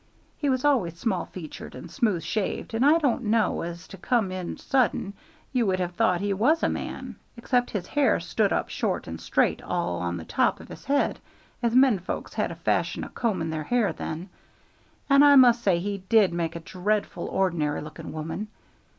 [0.35, 4.31] He was always small featured and smooth shaved, and I don' know as, to come
[4.31, 5.13] in sudden,
[5.53, 9.21] you would have thought he was a man, except his hair stood up short and
[9.21, 11.19] straight all on the top of his head,
[11.61, 14.29] as men folks had a fashion o' combing their hair then,
[15.07, 18.47] and I must say he did make a dreadful ordinary looking woman.